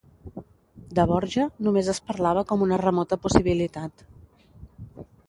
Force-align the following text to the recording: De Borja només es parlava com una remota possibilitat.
De 0.99 1.03
Borja 1.11 1.43
només 1.67 1.91
es 1.93 2.01
parlava 2.07 2.43
com 2.53 2.63
una 2.69 2.79
remota 2.85 3.19
possibilitat. 3.27 4.05